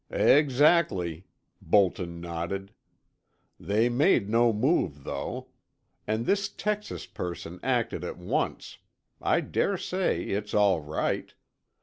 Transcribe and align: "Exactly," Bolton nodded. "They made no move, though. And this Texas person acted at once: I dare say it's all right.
"Exactly," 0.09 1.27
Bolton 1.61 2.19
nodded. 2.19 2.73
"They 3.59 3.87
made 3.87 4.31
no 4.31 4.51
move, 4.51 5.03
though. 5.03 5.49
And 6.07 6.25
this 6.25 6.49
Texas 6.49 7.05
person 7.05 7.59
acted 7.61 8.03
at 8.03 8.17
once: 8.17 8.79
I 9.21 9.41
dare 9.41 9.77
say 9.77 10.23
it's 10.23 10.55
all 10.55 10.81
right. 10.81 11.31